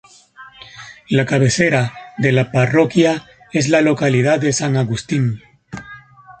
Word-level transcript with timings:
La 1.09 1.27
cabecera 1.27 1.93
de 2.17 2.31
la 2.31 2.51
parroquia 2.51 3.27
es 3.51 3.69
la 3.69 3.81
localidad 3.81 4.39
de 4.39 4.51
San 4.51 4.75
Agustín. 4.75 5.41